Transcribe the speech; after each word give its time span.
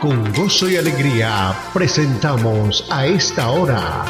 Con 0.00 0.32
gozo 0.32 0.66
y 0.70 0.76
alegría 0.76 1.54
presentamos 1.74 2.86
a 2.90 3.04
esta 3.04 3.50
hora 3.50 4.06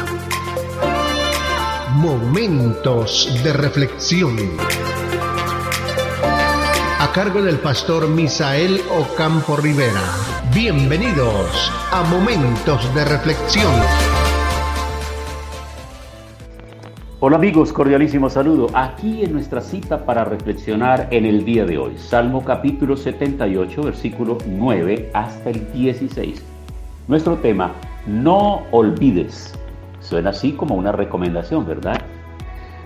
Momentos 1.95 3.29
de 3.43 3.53
Reflexión. 3.53 4.37
A 7.00 7.11
cargo 7.12 7.42
del 7.42 7.58
pastor 7.58 8.06
Misael 8.06 8.80
Ocampo 8.88 9.56
Rivera. 9.56 10.14
Bienvenidos 10.54 11.73
a 11.91 12.04
Momentos 12.04 12.95
de 12.95 13.04
Reflexión. 13.04 13.75
Hola 17.23 17.37
amigos, 17.37 17.71
cordialísimo 17.71 18.30
saludo. 18.30 18.68
Aquí 18.73 19.23
en 19.23 19.34
nuestra 19.34 19.61
cita 19.61 20.07
para 20.07 20.25
reflexionar 20.25 21.07
en 21.11 21.27
el 21.27 21.45
día 21.45 21.66
de 21.66 21.77
hoy. 21.77 21.98
Salmo 21.98 22.43
capítulo 22.43 22.96
78, 22.96 23.82
versículo 23.82 24.39
9 24.46 25.11
hasta 25.12 25.51
el 25.51 25.70
16. 25.70 26.43
Nuestro 27.09 27.37
tema, 27.37 27.74
no 28.06 28.62
olvides. 28.70 29.52
Suena 30.01 30.30
así 30.30 30.52
como 30.52 30.77
una 30.77 30.93
recomendación, 30.93 31.66
¿verdad? 31.66 32.01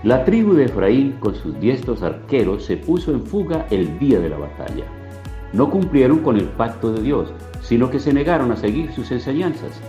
La 0.03 0.25
tribu 0.25 0.55
de 0.55 0.65
Efraín 0.65 1.13
con 1.21 1.37
sus 1.37 1.61
diestros 1.61 2.03
arqueros 2.03 2.65
se 2.65 2.77
puso 2.77 3.13
en 3.13 3.25
fuga 3.25 3.67
el 3.71 4.01
día 4.01 4.19
de 4.19 4.31
la 4.31 4.39
batalla. 4.39 4.85
No 5.53 5.71
cumplieron 5.71 6.19
con 6.19 6.39
el 6.39 6.47
pacto 6.47 6.93
de 6.93 7.03
Dios, 7.03 7.33
sino 7.63 7.89
que 7.89 8.01
se 8.01 8.13
negaron 8.13 8.51
a 8.51 8.57
seguir 8.57 8.91
sus 8.95 9.13
enseñanzas. 9.13 9.81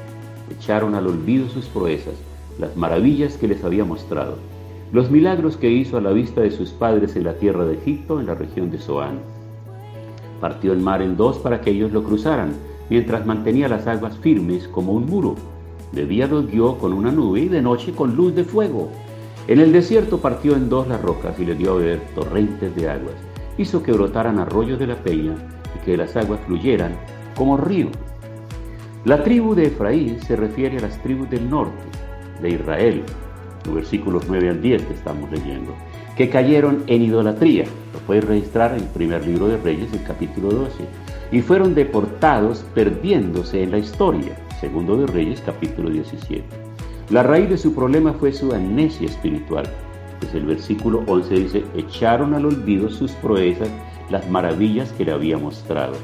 Echaron 0.55 0.93
al 0.93 1.07
olvido 1.07 1.49
sus 1.49 1.65
proezas 1.65 2.13
las 2.59 2.75
maravillas 2.75 3.37
que 3.37 3.47
les 3.47 3.63
había 3.63 3.85
mostrado, 3.85 4.37
los 4.91 5.11
milagros 5.11 5.57
que 5.57 5.69
hizo 5.69 5.97
a 5.97 6.01
la 6.01 6.11
vista 6.11 6.41
de 6.41 6.51
sus 6.51 6.69
padres 6.69 7.15
en 7.15 7.23
la 7.25 7.33
tierra 7.33 7.65
de 7.65 7.75
Egipto, 7.75 8.19
en 8.19 8.27
la 8.27 8.35
región 8.35 8.71
de 8.71 8.77
Zoán. 8.77 9.19
Partió 10.39 10.73
el 10.73 10.79
mar 10.79 11.01
en 11.01 11.17
dos 11.17 11.37
para 11.39 11.61
que 11.61 11.71
ellos 11.71 11.91
lo 11.91 12.03
cruzaran, 12.03 12.53
mientras 12.89 13.25
mantenía 13.25 13.67
las 13.67 13.87
aguas 13.87 14.17
firmes 14.17 14.67
como 14.67 14.93
un 14.93 15.05
muro. 15.07 15.35
De 15.91 16.05
día 16.05 16.27
los 16.27 16.49
guió 16.49 16.77
con 16.77 16.93
una 16.93 17.11
nube 17.11 17.41
y 17.41 17.49
de 17.49 17.61
noche 17.61 17.93
con 17.93 18.15
luz 18.15 18.35
de 18.35 18.43
fuego. 18.43 18.89
En 19.47 19.59
el 19.59 19.71
desierto 19.71 20.19
partió 20.19 20.55
en 20.55 20.69
dos 20.69 20.87
las 20.87 21.01
rocas 21.01 21.39
y 21.39 21.45
le 21.45 21.55
dio 21.55 21.73
a 21.73 21.77
beber 21.77 22.01
torrentes 22.15 22.75
de 22.75 22.89
aguas. 22.89 23.15
Hizo 23.57 23.81
que 23.81 23.91
brotaran 23.91 24.39
arroyos 24.39 24.79
de 24.79 24.87
la 24.87 24.95
peña 24.95 25.35
y 25.75 25.85
que 25.85 25.97
las 25.97 26.15
aguas 26.15 26.39
fluyeran 26.45 26.95
como 27.35 27.57
río. 27.57 27.87
La 29.05 29.23
tribu 29.23 29.55
de 29.55 29.67
Efraín 29.67 30.19
se 30.21 30.35
refiere 30.35 30.77
a 30.77 30.81
las 30.81 31.01
tribus 31.03 31.29
del 31.29 31.49
norte, 31.49 31.83
de 32.41 32.49
Israel, 32.51 33.03
los 33.65 33.75
versículos 33.75 34.25
9 34.27 34.49
al 34.49 34.61
10 34.61 34.83
que 34.83 34.93
estamos 34.93 35.29
leyendo, 35.31 35.73
que 36.15 36.29
cayeron 36.29 36.83
en 36.87 37.01
idolatría. 37.01 37.65
Lo 37.93 37.99
puedes 37.99 38.23
registrar 38.23 38.71
en 38.73 38.81
el 38.81 38.89
primer 38.89 39.25
libro 39.25 39.47
de 39.47 39.57
Reyes, 39.57 39.91
el 39.93 40.03
capítulo 40.03 40.49
12. 40.49 40.83
Y 41.31 41.41
fueron 41.41 41.75
deportados 41.75 42.65
perdiéndose 42.73 43.63
en 43.63 43.71
la 43.71 43.79
historia. 43.79 44.37
Segundo 44.59 44.95
de 44.97 45.07
Reyes, 45.07 45.41
capítulo 45.45 45.89
17. 45.89 46.43
La 47.09 47.23
raíz 47.23 47.49
de 47.49 47.57
su 47.57 47.73
problema 47.73 48.13
fue 48.13 48.31
su 48.31 48.53
amnesia 48.53 49.07
espiritual. 49.07 49.65
Pues 50.19 50.33
el 50.33 50.45
versículo 50.45 51.03
11 51.07 51.35
dice, 51.35 51.63
echaron 51.75 52.33
al 52.33 52.45
olvido 52.45 52.89
sus 52.89 53.11
proezas, 53.13 53.69
las 54.09 54.29
maravillas 54.29 54.91
que 54.93 55.05
le 55.05 55.11
había 55.11 55.37
mostrado. 55.37 55.95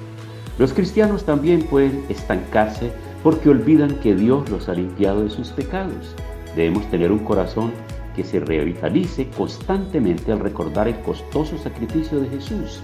Los 0.60 0.74
cristianos 0.74 1.24
también 1.24 1.64
pueden 1.64 2.04
estancarse 2.10 2.92
porque 3.24 3.50
olvidan 3.50 3.96
que 4.00 4.16
Dios 4.16 4.50
los 4.50 4.68
ha 4.68 4.74
limpiado 4.74 5.24
de 5.24 5.30
sus 5.30 5.50
pecados. 5.50 6.16
Debemos 6.56 6.90
tener 6.90 7.12
un 7.12 7.20
corazón 7.20 7.72
que 8.16 8.24
se 8.24 8.40
revitalice 8.40 9.30
constantemente 9.30 10.32
al 10.32 10.40
recordar 10.40 10.88
el 10.88 11.00
costoso 11.02 11.58
sacrificio 11.58 12.20
de 12.20 12.30
Jesús. 12.30 12.82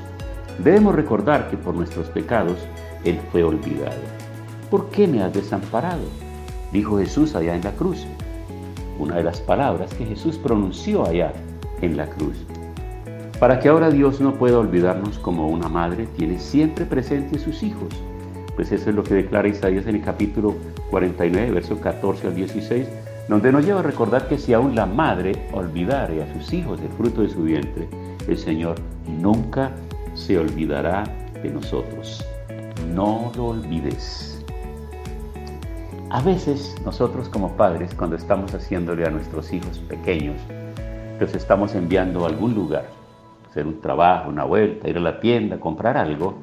Debemos 0.60 0.96
recordar 0.96 1.50
que 1.50 1.58
por 1.58 1.76
nuestros 1.76 2.08
pecados 2.10 2.58
Él 3.04 3.20
fue 3.32 3.44
olvidado. 3.44 4.02
¿Por 4.70 4.90
qué 4.90 5.08
me 5.08 5.22
has 5.22 5.34
desamparado? 5.34 6.04
Dijo 6.72 6.98
Jesús 6.98 7.36
allá 7.36 7.56
en 7.56 7.64
la 7.64 7.72
cruz. 7.72 8.06
Una 9.00 9.16
de 9.16 9.24
las 9.24 9.40
palabras 9.42 9.94
que 9.94 10.06
Jesús 10.06 10.38
pronunció 10.38 11.06
allá 11.06 11.34
en 11.82 11.98
la 11.98 12.08
cruz. 12.08 12.38
Para 13.40 13.60
que 13.60 13.70
ahora 13.70 13.92
Dios 13.92 14.20
no 14.20 14.34
pueda 14.34 14.58
olvidarnos 14.58 15.20
como 15.20 15.48
una 15.48 15.70
madre 15.70 16.08
tiene 16.18 16.40
siempre 16.40 16.86
presente 16.86 17.38
a 17.38 17.40
sus 17.40 17.62
hijos 17.62 17.90
pues 18.58 18.72
eso 18.72 18.90
es 18.90 18.96
lo 18.96 19.04
que 19.04 19.14
declara 19.14 19.48
Isaías 19.48 19.86
en 19.86 19.98
el 19.98 20.02
capítulo 20.02 20.56
49, 20.90 21.52
versos 21.52 21.78
14 21.78 22.28
al 22.28 22.36
16, 22.36 22.88
donde 23.30 23.52
nos 23.52 23.64
lleva 23.64 23.82
a 23.82 23.84
recordar 23.84 24.28
que 24.28 24.40
si 24.40 24.52
aún 24.52 24.76
la 24.76 24.88
madre 24.88 25.48
olvidare 25.54 26.24
a 26.24 26.34
sus 26.34 26.52
hijos 26.54 26.82
del 26.82 26.90
fruto 26.90 27.22
de 27.22 27.30
su 27.30 27.44
vientre, 27.44 27.88
el 28.28 28.36
Señor 28.36 28.76
nunca 29.08 29.72
se 30.16 30.40
olvidará 30.40 31.04
de 31.44 31.52
nosotros. 31.52 32.26
No 32.96 33.32
lo 33.36 33.50
olvides. 33.50 34.44
A 36.10 36.22
veces 36.22 36.76
nosotros 36.84 37.30
como 37.30 37.56
padres, 37.58 37.94
cuando 37.94 38.16
estamos 38.16 38.56
haciéndole 38.56 39.06
a 39.06 39.12
nuestros 39.12 39.54
hijos 39.54 39.78
pequeños, 39.88 40.42
los 41.20 41.36
estamos 41.36 41.76
enviando 41.76 42.26
a 42.26 42.30
algún 42.30 42.56
lugar, 42.56 42.88
hacer 43.52 43.68
un 43.68 43.82
trabajo, 43.82 44.30
una 44.30 44.46
vuelta, 44.46 44.90
ir 44.90 44.98
a 44.98 45.02
la 45.02 45.20
tienda, 45.20 45.60
comprar 45.60 45.96
algo, 45.96 46.40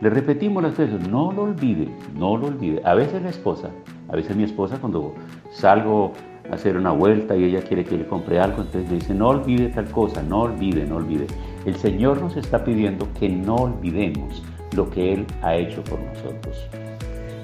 le 0.00 0.10
repetimos 0.10 0.62
las 0.62 0.76
veces, 0.76 1.08
no 1.08 1.32
lo 1.32 1.44
olvide, 1.44 1.88
no 2.14 2.36
lo 2.36 2.48
olvide. 2.48 2.82
A 2.84 2.94
veces 2.94 3.22
la 3.22 3.30
esposa, 3.30 3.70
a 4.08 4.16
veces 4.16 4.36
mi 4.36 4.42
esposa 4.44 4.78
cuando 4.78 5.14
salgo 5.50 6.12
a 6.50 6.54
hacer 6.54 6.76
una 6.76 6.90
vuelta 6.90 7.34
y 7.36 7.44
ella 7.44 7.62
quiere 7.62 7.84
que 7.84 7.96
le 7.96 8.06
compre 8.06 8.38
algo, 8.38 8.62
entonces 8.62 8.90
le 8.90 8.96
dice, 8.96 9.14
no 9.14 9.28
olvide 9.28 9.68
tal 9.68 9.90
cosa, 9.90 10.22
no 10.22 10.42
olvide, 10.42 10.84
no 10.84 10.96
olvide. 10.96 11.26
El 11.64 11.76
Señor 11.76 12.20
nos 12.20 12.36
está 12.36 12.62
pidiendo 12.62 13.08
que 13.18 13.28
no 13.28 13.56
olvidemos 13.56 14.42
lo 14.76 14.90
que 14.90 15.14
Él 15.14 15.26
ha 15.42 15.54
hecho 15.56 15.82
por 15.84 15.98
nosotros. 15.98 16.68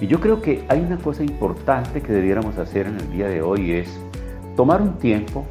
Y 0.00 0.06
yo 0.06 0.20
creo 0.20 0.42
que 0.42 0.64
hay 0.68 0.80
una 0.80 0.98
cosa 0.98 1.22
importante 1.22 2.02
que 2.02 2.12
debiéramos 2.12 2.58
hacer 2.58 2.86
en 2.86 2.96
el 2.96 3.10
día 3.12 3.28
de 3.28 3.40
hoy 3.40 3.72
es 3.72 4.00
tomar 4.56 4.82
un 4.82 4.98
tiempo 4.98 5.46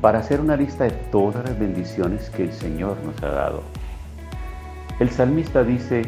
para 0.00 0.18
hacer 0.18 0.40
una 0.40 0.56
lista 0.56 0.84
de 0.84 0.90
todas 0.90 1.44
las 1.44 1.58
bendiciones 1.58 2.28
que 2.30 2.44
el 2.44 2.52
Señor 2.52 2.96
nos 3.04 3.22
ha 3.22 3.28
dado. 3.28 3.62
El 4.98 5.10
salmista 5.10 5.62
dice, 5.62 6.02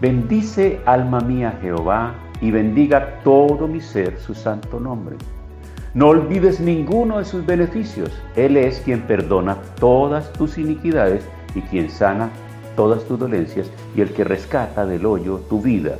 Bendice 0.00 0.80
alma 0.86 1.20
mía 1.20 1.58
Jehová 1.60 2.14
y 2.40 2.50
bendiga 2.50 3.20
todo 3.22 3.68
mi 3.68 3.82
ser 3.82 4.18
su 4.18 4.34
santo 4.34 4.80
nombre. 4.80 5.16
No 5.92 6.08
olvides 6.08 6.58
ninguno 6.58 7.18
de 7.18 7.26
sus 7.26 7.44
beneficios. 7.44 8.10
Él 8.34 8.56
es 8.56 8.80
quien 8.80 9.02
perdona 9.02 9.58
todas 9.78 10.32
tus 10.32 10.56
iniquidades 10.56 11.22
y 11.54 11.60
quien 11.60 11.90
sana 11.90 12.30
todas 12.76 13.04
tus 13.04 13.18
dolencias 13.18 13.70
y 13.94 14.00
el 14.00 14.14
que 14.14 14.24
rescata 14.24 14.86
del 14.86 15.04
hoyo 15.04 15.42
tu 15.50 15.60
vida. 15.60 15.96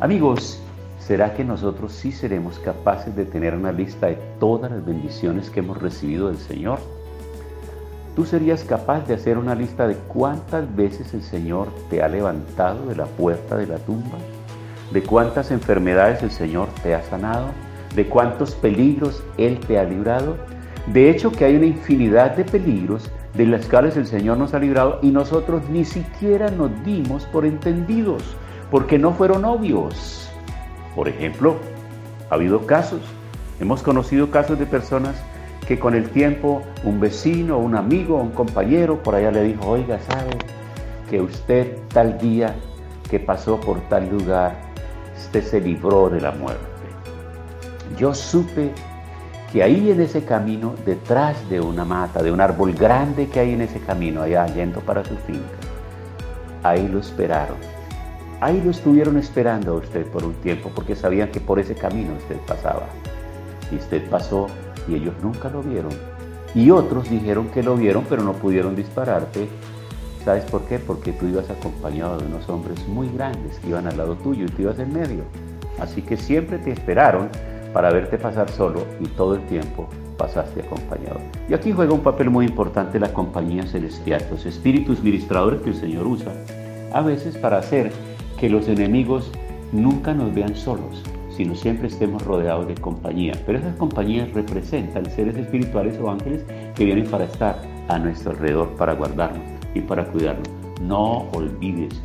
Amigos, 0.00 0.60
¿será 0.98 1.34
que 1.34 1.44
nosotros 1.44 1.92
sí 1.92 2.10
seremos 2.10 2.58
capaces 2.58 3.14
de 3.14 3.24
tener 3.24 3.54
una 3.54 3.70
lista 3.70 4.08
de 4.08 4.18
todas 4.40 4.68
las 4.72 4.84
bendiciones 4.84 5.48
que 5.48 5.60
hemos 5.60 5.80
recibido 5.80 6.26
del 6.26 6.38
Señor? 6.38 6.80
¿Tú 8.14 8.26
serías 8.26 8.62
capaz 8.64 9.06
de 9.06 9.14
hacer 9.14 9.38
una 9.38 9.54
lista 9.54 9.88
de 9.88 9.94
cuántas 9.94 10.76
veces 10.76 11.14
el 11.14 11.22
Señor 11.22 11.68
te 11.88 12.02
ha 12.02 12.08
levantado 12.08 12.86
de 12.86 12.94
la 12.94 13.06
puerta 13.06 13.56
de 13.56 13.66
la 13.66 13.78
tumba? 13.78 14.18
¿De 14.92 15.02
cuántas 15.02 15.50
enfermedades 15.50 16.22
el 16.22 16.30
Señor 16.30 16.68
te 16.82 16.94
ha 16.94 17.02
sanado? 17.02 17.46
¿De 17.96 18.06
cuántos 18.06 18.54
peligros 18.54 19.22
Él 19.38 19.58
te 19.60 19.78
ha 19.78 19.84
librado? 19.84 20.36
De 20.88 21.08
hecho 21.08 21.32
que 21.32 21.46
hay 21.46 21.56
una 21.56 21.64
infinidad 21.64 22.36
de 22.36 22.44
peligros 22.44 23.10
de 23.32 23.46
las 23.46 23.64
cuales 23.64 23.96
el 23.96 24.06
Señor 24.06 24.36
nos 24.36 24.52
ha 24.52 24.58
librado 24.58 24.98
y 25.00 25.10
nosotros 25.10 25.62
ni 25.70 25.86
siquiera 25.86 26.50
nos 26.50 26.70
dimos 26.84 27.24
por 27.24 27.46
entendidos, 27.46 28.22
porque 28.70 28.98
no 28.98 29.12
fueron 29.12 29.46
obvios. 29.46 30.30
Por 30.94 31.08
ejemplo, 31.08 31.56
ha 32.28 32.34
habido 32.34 32.66
casos, 32.66 33.00
hemos 33.58 33.82
conocido 33.82 34.30
casos 34.30 34.58
de 34.58 34.66
personas 34.66 35.14
que 35.72 35.78
con 35.78 35.94
el 35.94 36.10
tiempo 36.10 36.60
un 36.84 37.00
vecino, 37.00 37.56
un 37.56 37.74
amigo, 37.74 38.18
un 38.18 38.32
compañero 38.32 39.02
por 39.02 39.14
allá 39.14 39.30
le 39.30 39.42
dijo, 39.42 39.70
oiga, 39.70 39.98
¿sabe 40.00 40.32
que 41.08 41.22
usted 41.22 41.78
tal 41.94 42.18
día 42.18 42.54
que 43.08 43.18
pasó 43.18 43.58
por 43.58 43.80
tal 43.88 44.10
lugar, 44.10 44.54
usted 45.16 45.42
se 45.42 45.62
libró 45.62 46.10
de 46.10 46.20
la 46.20 46.32
muerte? 46.32 46.60
Yo 47.96 48.12
supe 48.12 48.70
que 49.50 49.62
ahí 49.62 49.90
en 49.90 50.02
ese 50.02 50.26
camino, 50.26 50.74
detrás 50.84 51.48
de 51.48 51.58
una 51.58 51.86
mata, 51.86 52.22
de 52.22 52.30
un 52.30 52.42
árbol 52.42 52.74
grande 52.74 53.28
que 53.28 53.40
hay 53.40 53.54
en 53.54 53.62
ese 53.62 53.80
camino, 53.80 54.20
allá 54.20 54.44
yendo 54.48 54.80
para 54.80 55.02
su 55.02 55.16
finca, 55.16 55.56
ahí 56.64 56.86
lo 56.86 56.98
esperaron. 56.98 57.56
Ahí 58.42 58.60
lo 58.62 58.72
estuvieron 58.72 59.16
esperando 59.16 59.72
a 59.72 59.76
usted 59.76 60.04
por 60.08 60.22
un 60.22 60.34
tiempo 60.34 60.70
porque 60.74 60.94
sabían 60.94 61.30
que 61.30 61.40
por 61.40 61.58
ese 61.58 61.74
camino 61.74 62.12
usted 62.18 62.36
pasaba. 62.46 62.88
Y 63.70 63.76
usted 63.76 64.06
pasó 64.10 64.48
y 64.88 64.94
ellos 64.94 65.14
nunca 65.22 65.48
lo 65.48 65.62
vieron. 65.62 65.92
Y 66.54 66.70
otros 66.70 67.08
dijeron 67.08 67.48
que 67.48 67.62
lo 67.62 67.76
vieron 67.76 68.04
pero 68.08 68.22
no 68.22 68.32
pudieron 68.34 68.76
dispararte. 68.76 69.48
¿Sabes 70.24 70.44
por 70.44 70.62
qué? 70.66 70.78
Porque 70.78 71.12
tú 71.12 71.26
ibas 71.26 71.50
acompañado 71.50 72.18
de 72.18 72.26
unos 72.26 72.48
hombres 72.48 72.86
muy 72.86 73.08
grandes 73.08 73.58
que 73.58 73.68
iban 73.68 73.86
al 73.86 73.96
lado 73.96 74.14
tuyo 74.16 74.44
y 74.44 74.48
tú 74.48 74.62
ibas 74.62 74.78
en 74.78 74.92
medio. 74.92 75.24
Así 75.80 76.02
que 76.02 76.16
siempre 76.16 76.58
te 76.58 76.70
esperaron 76.70 77.28
para 77.72 77.90
verte 77.90 78.18
pasar 78.18 78.50
solo 78.50 78.84
y 79.00 79.06
todo 79.08 79.34
el 79.34 79.46
tiempo 79.46 79.88
pasaste 80.16 80.60
acompañado. 80.60 81.20
Y 81.48 81.54
aquí 81.54 81.72
juega 81.72 81.92
un 81.92 82.02
papel 82.02 82.30
muy 82.30 82.46
importante 82.46 83.00
la 83.00 83.12
compañía 83.12 83.64
celestial, 83.64 84.24
los 84.30 84.46
espíritus 84.46 85.02
ministradores 85.02 85.62
que 85.62 85.70
el 85.70 85.76
Señor 85.76 86.06
usa, 86.06 86.32
a 86.92 87.00
veces 87.00 87.36
para 87.38 87.58
hacer 87.58 87.90
que 88.38 88.48
los 88.48 88.68
enemigos 88.68 89.32
nunca 89.72 90.14
nos 90.14 90.32
vean 90.34 90.54
solos, 90.54 91.02
sino 91.36 91.54
siempre 91.54 91.88
estemos 91.88 92.22
rodeados 92.24 92.66
de 92.68 92.74
compañía. 92.74 93.32
Pero 93.46 93.58
esas 93.58 93.76
compañías 93.76 94.32
representan 94.32 95.10
seres 95.10 95.36
espirituales 95.36 95.98
o 95.98 96.10
ángeles 96.10 96.44
que 96.74 96.84
vienen 96.84 97.06
para 97.06 97.24
estar 97.24 97.60
a 97.88 97.98
nuestro 97.98 98.32
alrededor, 98.32 98.70
para 98.76 98.94
guardarnos 98.94 99.42
y 99.74 99.80
para 99.80 100.04
cuidarnos. 100.06 100.48
No 100.80 101.28
olvides, 101.32 102.00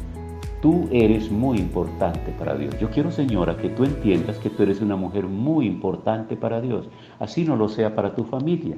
tú 0.62 0.88
eres 0.92 1.32
muy 1.32 1.58
importante 1.58 2.32
para 2.38 2.56
Dios. 2.56 2.78
Yo 2.80 2.90
quiero, 2.90 3.12
señora, 3.12 3.58
que 3.58 3.70
tú 3.70 3.84
entiendas 3.84 4.38
que 4.38 4.50
tú 4.50 4.64
eres 4.64 4.82
una 4.82 4.96
mujer 4.96 5.26
muy 5.26 5.66
importante 5.68 6.36
para 6.36 6.62
Dios. 6.62 6.88
Así 7.20 7.44
no 7.44 7.56
lo 7.56 7.70
sea 7.70 7.96
para 7.96 8.16
tu 8.16 8.24
familia, 8.24 8.78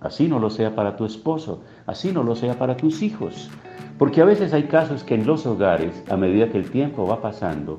así 0.00 0.28
no 0.28 0.38
lo 0.38 0.50
sea 0.50 0.74
para 0.74 0.96
tu 0.96 1.04
esposo, 1.04 1.62
así 1.86 2.12
no 2.12 2.22
lo 2.22 2.36
sea 2.36 2.58
para 2.58 2.76
tus 2.76 3.02
hijos. 3.02 3.50
Porque 3.98 4.20
a 4.20 4.26
veces 4.26 4.52
hay 4.52 4.64
casos 4.64 5.04
que 5.04 5.14
en 5.14 5.26
los 5.26 5.46
hogares, 5.46 6.04
a 6.10 6.16
medida 6.16 6.50
que 6.50 6.58
el 6.58 6.70
tiempo 6.70 7.06
va 7.06 7.22
pasando, 7.22 7.78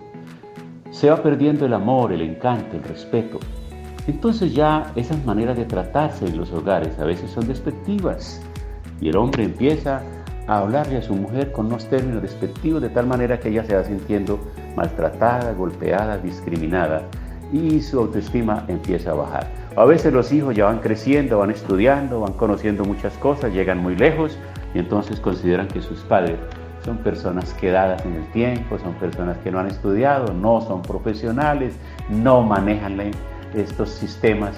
se 0.97 1.11
va 1.11 1.21
perdiendo 1.21 1.67
el 1.67 1.75
amor, 1.75 2.11
el 2.11 2.21
encanto, 2.21 2.75
el 2.75 2.83
respeto. 2.83 3.38
Entonces 4.07 4.55
ya 4.55 4.91
esas 4.95 5.23
maneras 5.25 5.55
de 5.55 5.65
tratarse 5.65 6.25
en 6.25 6.35
los 6.35 6.51
hogares 6.51 6.97
a 6.97 7.05
veces 7.05 7.29
son 7.29 7.47
despectivas 7.47 8.41
y 8.99 9.09
el 9.09 9.15
hombre 9.15 9.44
empieza 9.44 10.01
a 10.47 10.57
hablarle 10.57 10.97
a 10.97 11.03
su 11.03 11.13
mujer 11.13 11.51
con 11.51 11.67
unos 11.67 11.85
términos 11.85 12.23
despectivos 12.23 12.81
de 12.81 12.89
tal 12.89 13.05
manera 13.05 13.39
que 13.39 13.49
ella 13.49 13.63
se 13.63 13.75
va 13.75 13.83
sintiendo 13.83 14.39
maltratada, 14.75 15.53
golpeada, 15.53 16.17
discriminada 16.17 17.03
y 17.53 17.79
su 17.79 18.00
autoestima 18.00 18.65
empieza 18.67 19.11
a 19.11 19.15
bajar. 19.15 19.47
A 19.75 19.85
veces 19.85 20.11
los 20.11 20.31
hijos 20.31 20.55
ya 20.55 20.65
van 20.65 20.79
creciendo, 20.79 21.38
van 21.38 21.51
estudiando, 21.51 22.21
van 22.21 22.33
conociendo 22.33 22.83
muchas 22.83 23.13
cosas, 23.17 23.53
llegan 23.53 23.77
muy 23.77 23.95
lejos 23.95 24.35
y 24.73 24.79
entonces 24.79 25.19
consideran 25.19 25.67
que 25.67 25.79
sus 25.79 26.00
padres 26.00 26.39
son 26.88 27.00
personas 27.00 27.54
quedadas 27.56 28.06
en 28.06 28.13
el 28.13 28.25
tiempo, 28.31 28.80
son 28.80 28.94
personas 28.94 29.38
que 29.39 29.51
no 29.51 29.60
han 29.60 29.68
estudiado, 29.68 30.34
no 30.34 30.62
son 30.62 30.81
profesionales, 30.81 31.75
no 32.10 32.44
manejan 32.44 32.98
estos 33.54 33.89
sistemas 33.89 34.54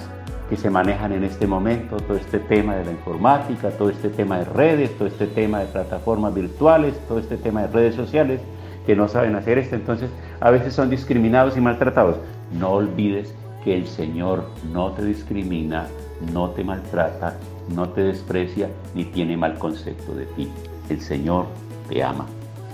que 0.48 0.56
se 0.56 0.70
manejan 0.70 1.10
en 1.10 1.24
este 1.24 1.48
momento, 1.48 1.96
todo 1.96 2.16
este 2.16 2.38
tema 2.38 2.76
de 2.76 2.84
la 2.84 2.92
informática, 2.92 3.70
todo 3.70 3.90
este 3.90 4.10
tema 4.10 4.38
de 4.38 4.44
redes, 4.44 4.96
todo 4.96 5.08
este 5.08 5.26
tema 5.26 5.58
de 5.58 5.66
plataformas 5.66 6.32
virtuales, 6.32 6.94
todo 7.08 7.18
este 7.18 7.36
tema 7.36 7.62
de 7.62 7.66
redes 7.66 7.96
sociales, 7.96 8.40
que 8.86 8.94
no 8.94 9.08
saben 9.08 9.34
hacer 9.34 9.58
esto, 9.58 9.74
entonces 9.74 10.08
a 10.38 10.52
veces 10.52 10.72
son 10.72 10.88
discriminados 10.88 11.56
y 11.56 11.60
maltratados. 11.60 12.14
No 12.52 12.70
olvides 12.70 13.34
que 13.64 13.76
el 13.76 13.88
Señor 13.88 14.44
no 14.72 14.92
te 14.92 15.04
discrimina, 15.04 15.88
no 16.32 16.50
te 16.50 16.62
maltrata, 16.62 17.36
no 17.74 17.88
te 17.88 18.02
desprecia 18.02 18.68
ni 18.94 19.04
tiene 19.04 19.36
mal 19.36 19.58
concepto 19.58 20.14
de 20.14 20.26
ti. 20.26 20.48
El 20.88 21.00
Señor 21.00 21.46
te 21.90 22.02
ama. 22.02 22.26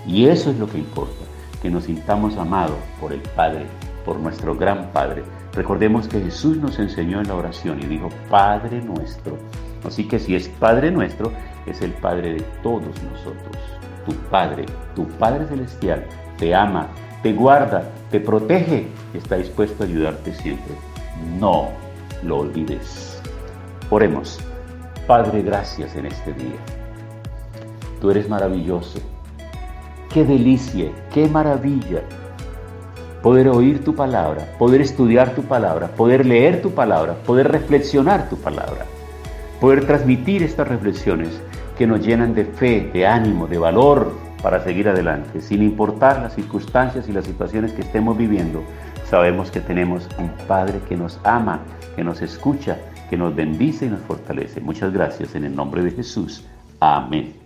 Y 0.07 0.27
eso 0.27 0.51
es 0.51 0.59
lo 0.59 0.69
que 0.69 0.79
importa, 0.79 1.25
que 1.61 1.71
nos 1.71 1.85
sintamos 1.85 2.37
amados 2.37 2.79
por 3.01 3.13
el 3.13 3.21
Padre, 3.35 3.67
por 4.05 4.21
nuestro 4.21 4.55
gran 4.55 4.93
Padre. 4.93 5.25
Recordemos 5.53 6.07
que 6.07 6.21
Jesús 6.21 6.59
nos 6.59 6.79
enseñó 6.79 7.21
en 7.21 7.27
la 7.27 7.35
oración 7.35 7.81
y 7.83 7.87
dijo, 7.87 8.11
Padre 8.31 8.81
nuestro. 8.83 9.37
Así 9.85 10.07
que 10.07 10.21
si 10.21 10.37
es 10.37 10.49
Padre 10.49 10.93
nuestro, 10.93 11.33
es 11.67 11.81
el 11.83 11.93
Padre 11.93 12.35
de 12.35 12.41
todos 12.63 13.03
nosotros. 13.03 13.57
Tu 14.05 14.13
Padre, 14.31 14.67
tu 14.95 15.09
Padre 15.09 15.47
Celestial, 15.47 16.05
te 16.39 16.55
ama, 16.55 16.89
te 17.23 17.33
guarda, 17.33 17.91
te 18.11 18.21
protege 18.21 18.87
está 19.15 19.37
dispuesto 19.37 19.83
a 19.83 19.87
ayudarte 19.87 20.33
siempre. 20.35 20.75
No 21.41 21.71
lo 22.23 22.41
olvides. 22.41 23.21
Oremos. 23.91 24.39
Padre, 25.07 25.43
gracias 25.43 25.97
en 25.97 26.07
este 26.07 26.33
día. 26.35 26.76
Tú 28.07 28.13
eres 28.13 28.29
maravilloso. 28.29 29.01
Qué 30.15 30.25
delicia, 30.25 30.93
qué 31.13 31.27
maravilla 31.27 32.03
poder 33.21 33.49
oír 33.49 33.83
tu 33.83 33.97
palabra, 33.97 34.47
poder 34.61 34.81
estudiar 34.81 35.35
tu 35.35 35.43
palabra, 35.43 35.89
poder 35.89 36.25
leer 36.25 36.63
tu 36.63 36.71
palabra, 36.71 37.15
poder 37.27 37.51
reflexionar 37.51 38.29
tu 38.29 38.37
palabra, 38.37 38.87
poder 39.61 39.89
transmitir 39.89 40.45
estas 40.45 40.69
reflexiones 40.69 41.31
que 41.77 41.89
nos 41.89 42.07
llenan 42.07 42.33
de 42.33 42.45
fe, 42.45 42.89
de 42.93 43.09
ánimo, 43.09 43.49
de 43.49 43.59
valor 43.59 44.13
para 44.41 44.63
seguir 44.63 44.89
adelante, 44.89 45.41
sin 45.41 45.65
importar 45.65 46.23
las 46.23 46.37
circunstancias 46.37 47.09
y 47.09 47.13
las 47.13 47.25
situaciones 47.25 47.73
que 47.73 47.83
estemos 47.83 48.17
viviendo. 48.17 48.63
Sabemos 49.11 49.51
que 49.51 49.59
tenemos 49.59 50.07
un 50.17 50.29
Padre 50.47 50.79
que 50.89 50.97
nos 50.97 51.19
ama, 51.25 51.59
que 51.97 52.05
nos 52.05 52.23
escucha, 52.23 52.79
que 53.11 53.17
nos 53.17 53.35
bendice 53.35 53.87
y 53.87 53.89
nos 53.89 54.01
fortalece. 54.03 54.61
Muchas 54.61 54.93
gracias 54.93 55.35
en 55.35 55.45
el 55.45 55.57
nombre 55.57 55.83
de 55.83 55.91
Jesús. 55.91 56.45
Amén 56.79 57.46